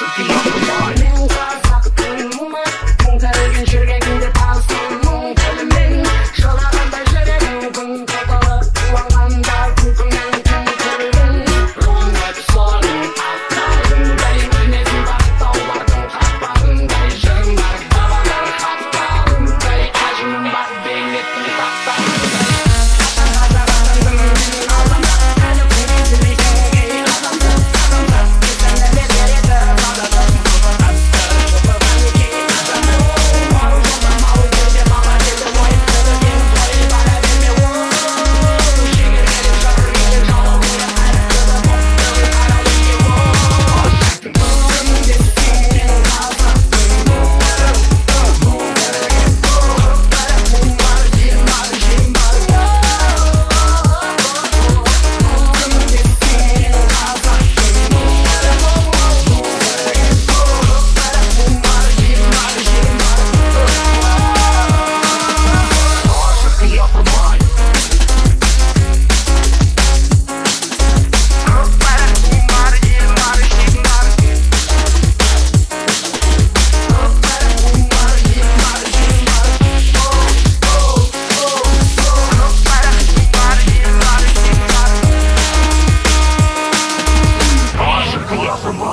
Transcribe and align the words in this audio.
should 0.00 0.16
be 0.16 0.32
on 0.32 0.94
the 0.94 1.34
line. 1.36 1.59
Not 88.50 88.58
from 88.58 88.89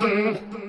boom. 0.00 0.67